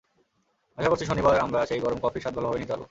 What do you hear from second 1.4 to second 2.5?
আমরা সেই গরম কফির স্বাদ